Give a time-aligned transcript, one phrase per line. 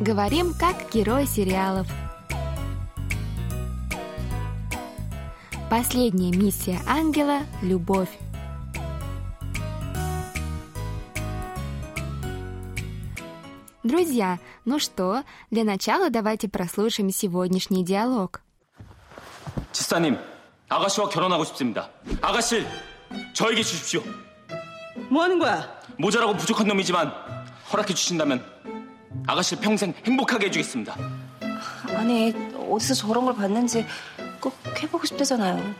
[0.00, 1.86] Говорим как герои сериалов.
[5.68, 8.08] Последняя миссия ангела – любовь.
[13.82, 18.40] Друзья, ну что, для начала давайте прослушаем сегодняшний диалог.
[19.72, 20.18] 지사님,
[20.68, 21.90] 아가씨와 결혼하고 싶습니다.
[22.20, 22.66] 아가씨,
[23.32, 24.02] 저에게 주십시오.
[25.08, 25.80] 뭐 하는 거야?
[25.98, 27.12] 모자라고 부족한 놈이지만
[27.72, 28.44] 허락해 주신다면
[29.27, 30.95] 아가씨를 평생 행복하게 해주겠습니다.
[31.95, 32.33] 아니
[32.69, 33.85] 어디서 저런 걸 봤는지
[34.39, 35.73] 꼭 해보고 싶대잖아요.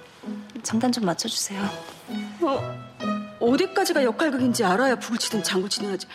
[0.63, 1.61] 장단 좀 맞춰주세요.
[2.41, 6.07] 어, 어디까지가 역할극인지 알아야 북을 치든 장구 치든 하지.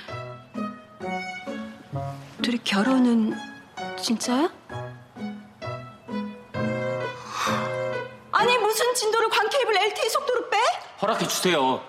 [2.43, 3.35] 둘이 결혼은
[4.01, 4.51] 진짜야?
[8.33, 10.57] 아니 무슨 진도를 광케이블 LTE 속도로 빼?
[11.03, 11.83] 허락해 주세요.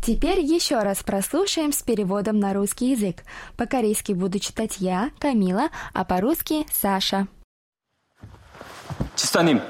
[0.00, 3.24] Теперь еще раз прослушаем с переводом на русский язык.
[3.56, 7.26] По-корейски буду читать я, Камила, а по-русски Саша.
[9.16, 9.60] 지사님,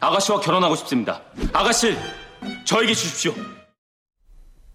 [0.00, 1.22] 아가씨와 결혼하고 싶습니다.
[1.52, 1.96] 아가씨,
[2.64, 3.34] 저에게 주십시오.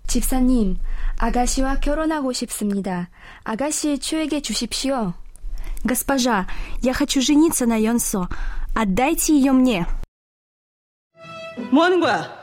[0.07, 0.79] 집사님,
[1.19, 3.09] 아가씨와 결혼하고 싶습니다.
[3.43, 5.13] 아가씨 추에게 주십시오.
[5.83, 6.47] Госпожа,
[6.81, 8.27] я хочу жениться на Йонсо.
[8.73, 9.85] Отдайте ее мне.
[11.71, 12.41] 뭐 하는 거야?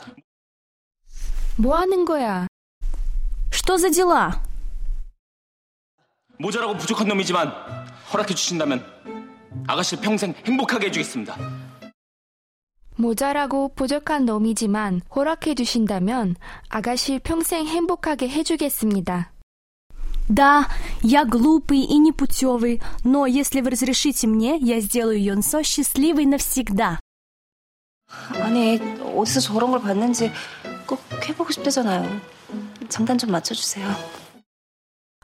[1.57, 2.47] 뭐 하는 거야?
[3.71, 4.41] Что за дела?
[6.39, 7.51] 모자라고 부족한 놈이지만
[8.13, 8.85] 허락해 주신다면
[9.67, 11.37] 아가씨를 평생 행복하게 해주겠습니다.
[12.97, 16.37] 모자라고 부족한 놈이지만 허락해 주신다면
[16.69, 19.33] 아가씨 평생 행복하게 해주겠습니다.
[20.29, 20.69] Да,
[21.05, 26.99] я глупый и непутевый, но если вы разрешите мне, я сделаю Йонсо счастливой навсегда.
[28.35, 30.33] 아니 어디서 저런 걸 봤는지
[30.87, 32.21] 꼭 해보고 싶대잖아요.
[32.89, 33.87] 장단 좀 맞춰주세요.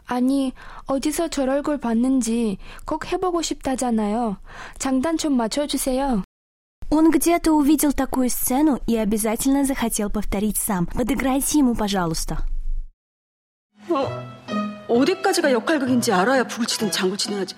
[0.06, 0.52] 아니,
[0.86, 4.36] 어디서 저럴 걸 봤는지 꼭 해보고 싶다잖아요.
[4.78, 6.22] 장단 좀 맞춰주세요.
[6.90, 10.86] Он где-то увидел такую сцену и обязательно захотел повторить сам.
[10.86, 12.44] Подыграйте ему, пожалуйста.
[13.88, 14.06] 어,
[14.88, 17.54] 어디까지가 역할극인지 알아야 북을 치든 장구 치든 하지.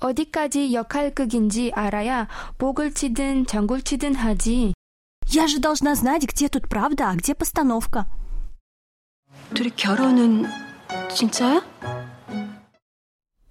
[0.00, 4.74] 어디까지 역할극인지 알아야 목을 치든 장구를 치든 하지.
[5.28, 8.06] Я же должна знать, где тут правда, а где постановка.
[9.54, 10.46] 둘이 결혼은
[11.12, 11.62] 진짜야?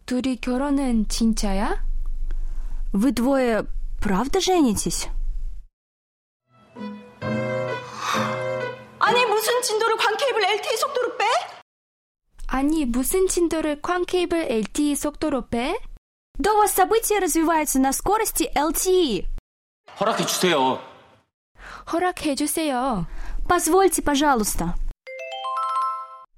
[0.05, 1.83] 둘이 결혼은 진짜야?
[2.93, 3.65] Вы двое
[4.01, 5.07] правда женитесь?
[8.99, 11.25] 아니 무슨 진도를 광케이블 LTE 속도로 빼?
[12.47, 15.77] 아니, 무슨 진도를 쾅케이블 LTE 속도로 빼?
[16.37, 19.25] Да у вас события развиваются на скорости LTE.
[19.99, 20.79] 허락해 주세요.
[21.91, 23.05] 허락해주세요.
[23.47, 24.75] Позвольте, пожалуйста.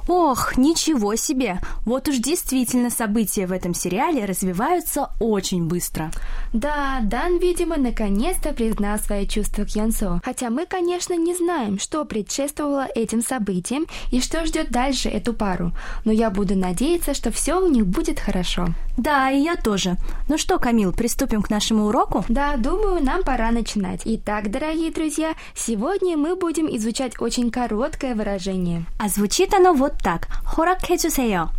[0.08, 1.60] Ох, ничего себе!
[1.84, 6.12] Вот уж действительно события в этом сериале развиваются очень быстро.
[6.54, 10.22] Да, Дан, видимо, наконец-то признал свои чувства к Янсо.
[10.24, 15.72] Хотя мы, конечно, не знаем, что предшествовало этим событиям и что ждет дальше эту пару.
[16.06, 18.68] Но я буду надеяться, что все у них будет хорошо.
[19.00, 19.98] Да, и я тоже.
[20.30, 22.24] Ну что, Камил, приступим к нашему уроку?
[22.30, 24.02] Да, думаю, нам пора начинать.
[24.06, 28.86] Итак, дорогие друзья, сегодня мы будем изучать очень короткое выражение.
[28.98, 30.28] А звучит оно вот так.
[30.56, 31.50] 허락해주세요.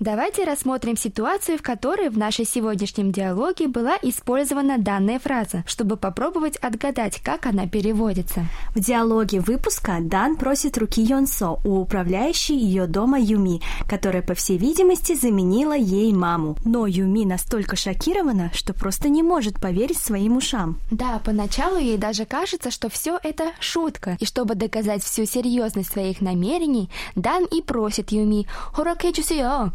[0.00, 6.56] Давайте рассмотрим ситуацию, в которой в нашем сегодняшнем диалоге была использована данная фраза, чтобы попробовать
[6.56, 8.46] отгадать, как она переводится.
[8.74, 14.58] В диалоге выпуска Дан просит руки Йонсо у управляющей ее дома Юми, которая, по всей
[14.58, 16.56] видимости, заменила ей маму.
[16.64, 20.78] Но Юми настолько шокирована, что просто не может поверить своим ушам.
[20.90, 26.20] Да, поначалу ей даже кажется, что все это шутка, и чтобы доказать всю серьезность своих
[26.20, 28.46] намерений, Дан и просит Юми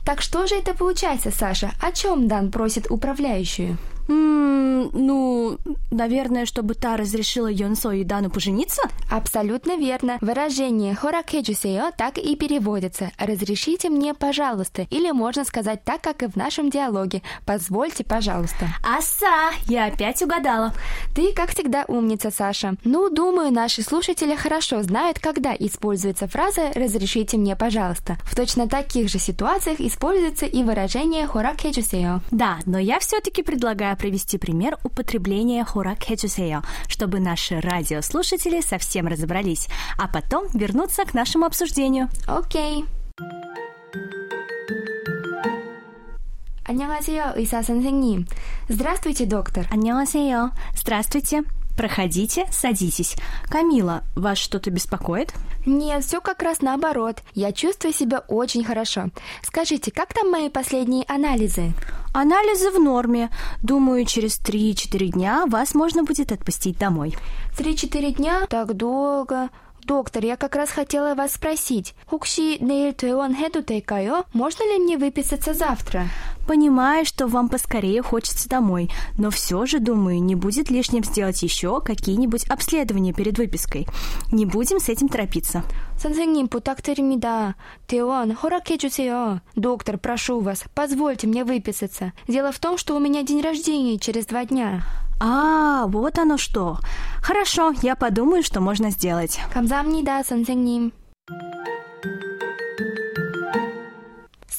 [0.05, 1.71] Так что же это получается, Саша?
[1.81, 3.77] О чем Дан просит управляющую?
[4.09, 5.57] М, ну,
[5.91, 8.81] наверное, чтобы та разрешила Йонсо и Дану пожениться?
[9.13, 10.17] Абсолютно верно.
[10.21, 16.35] Выражение «хоракэджусео» так и переводится «разрешите мне, пожалуйста», или можно сказать так, как и в
[16.35, 18.69] нашем диалоге «позвольте, пожалуйста».
[18.83, 20.73] Аса, я опять угадала.
[21.13, 22.73] Ты, как всегда, умница, Саша.
[22.83, 28.17] Ну, думаю, наши слушатели хорошо знают, когда используется фраза «разрешите мне, пожалуйста».
[28.23, 32.21] В точно таких же ситуациях используется и выражение «хоракэджусео».
[32.31, 40.08] Да, но я все-таки предлагаю привести пример употребления хоракэджусео, чтобы наши радиослушатели совсем разобрались, а
[40.08, 42.08] потом вернуться к нашему обсуждению.
[42.28, 42.84] 오케이.
[46.64, 48.26] 안녕하세요, 의사 선생님.
[48.68, 49.66] Здравствуйте, доктор.
[49.70, 50.52] 안녕하세요.
[50.74, 51.42] Здравствуйте.
[51.75, 53.15] Проходите, садитесь.
[53.49, 55.33] Камила, вас что-то беспокоит?
[55.65, 57.23] Нет, все как раз наоборот.
[57.33, 59.09] Я чувствую себя очень хорошо.
[59.41, 61.73] Скажите, как там мои последние анализы?
[62.13, 63.29] Анализы в норме.
[63.61, 67.15] Думаю, через 3-4 дня вас можно будет отпустить домой.
[67.57, 68.45] 3-4 дня?
[68.47, 69.49] Так долго.
[69.85, 71.93] Доктор, я как раз хотела вас спросить.
[72.05, 73.63] Хукши нейл туэон хэду
[74.33, 76.07] можно ли мне выписаться завтра?
[76.46, 81.80] Понимаю, что вам поскорее хочется домой, но все же, думаю, не будет лишним сделать еще
[81.80, 83.86] какие-нибудь обследования перед выпиской.
[84.32, 85.62] Не будем с этим торопиться.
[86.00, 87.54] 선생님 부탁드립니다.
[87.86, 89.40] 퇴원 허락해 주세요.
[89.56, 92.12] Доктор, прошу вас, позвольте мне выписаться.
[92.28, 94.82] Дело в том, что у меня день рождения через два дня.
[95.20, 96.78] А, вот оно что.
[97.20, 99.40] Хорошо, я подумаю, что можно сделать.
[99.52, 100.92] 감사합니다, 선생님.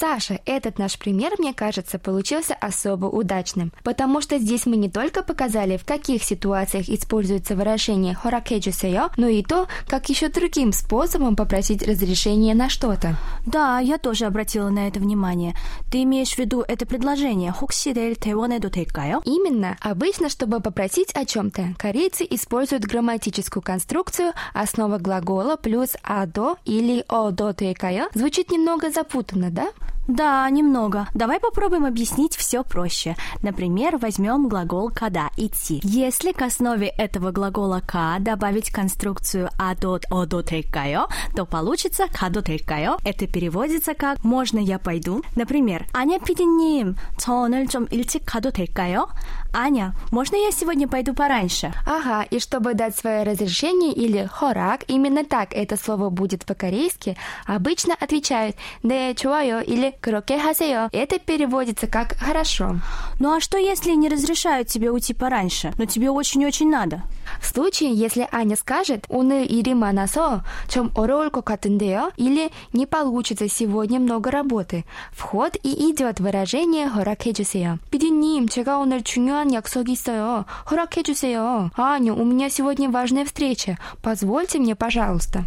[0.05, 5.23] Саша, этот наш пример, мне кажется, получился особо удачным, потому что здесь мы не только
[5.23, 11.83] показали, в каких ситуациях используется выражение «хоракэджусэйо», но и то, как еще другим способом попросить
[11.83, 13.17] разрешение на что-то.
[13.47, 15.55] Да, я тоже обратила на это внимание.
[15.91, 19.23] Ты имеешь в виду это предложение «хоксидель тэвонэду тэккайо»?
[19.25, 19.79] Именно.
[19.81, 27.55] Обычно, чтобы попросить о чем-то, корейцы используют грамматическую конструкцию основа глагола плюс «адо» или «одо.
[28.12, 29.71] Звучит немного запутанно, да?
[30.10, 31.07] Да, немного.
[31.13, 33.16] Давай попробуем объяснить все проще.
[33.44, 35.81] Например, возьмем глагол «когда» – «идти».
[35.84, 42.98] Если к основе этого глагола «ка» добавить конструкцию «адо одо 될까요», то получится «가도 될까요».
[43.06, 45.24] Это переводится как «можно я пойду?».
[45.36, 49.10] Например, «Аня 피디님, 저 오늘 좀 일찍 가도 될까요?»
[49.54, 55.25] «Аня, можно я сегодня пойду пораньше?» Ага, и чтобы дать свое разрешение или хорак, именно
[55.25, 57.18] так это слово будет по-корейски,
[57.48, 60.90] обычно отвечают «네, 좋아요» или «그렇게 하세요».
[60.92, 62.75] Это переводится как «хорошо».
[63.19, 67.01] Ну а что, если не разрешают тебе уйти пораньше, но тебе очень-очень надо?
[67.42, 73.50] В случае, если Аня скажет «오늘 일이 많아서 좀 어려울 것 같은데요» или «не получится
[73.50, 77.80] сегодня много работы», в ход и идет выражение «허락해주세요».
[77.90, 80.46] «피디님, 제가 오늘 중요한 약속이 있어요.
[80.69, 81.72] 허락해주세요».
[81.75, 83.78] «Аня, у меня сегодня важная встреча.
[84.01, 85.46] Позвольте мне, пожалуйста».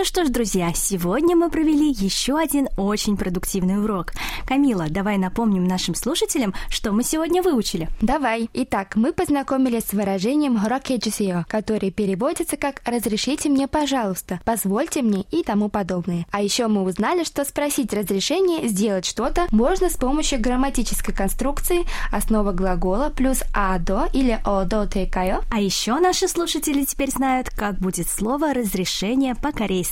[0.00, 4.12] Ну что ж, друзья, сегодня мы провели еще один очень продуктивный урок.
[4.46, 7.86] Камила, давай напомним нашим слушателям, что мы сегодня выучили.
[8.00, 8.48] Давай.
[8.54, 15.42] Итак, мы познакомились с выражением «рокеджисио», которое переводится как «разрешите мне, пожалуйста», «позвольте мне» и
[15.42, 16.24] тому подобное.
[16.30, 22.52] А еще мы узнали, что спросить разрешение сделать что-то можно с помощью грамматической конструкции основа
[22.52, 25.42] глагола плюс «адо» или «одо тэкайо».
[25.50, 29.89] А еще наши слушатели теперь знают, как будет слово «разрешение» по-корейски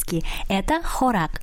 [0.49, 1.41] это хорак.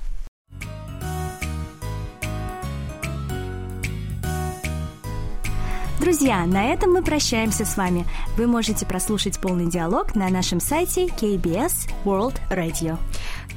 [6.00, 8.06] Друзья, на этом мы прощаемся с вами.
[8.36, 12.98] Вы можете прослушать полный диалог на нашем сайте KBS World Radio.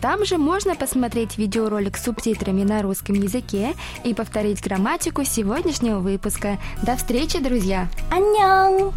[0.01, 6.57] Там же можно посмотреть видеоролик с субтитрами на русском языке и повторить грамматику сегодняшнего выпуска.
[6.81, 7.89] До встречи, друзья!
[8.09, 8.93] 안녕!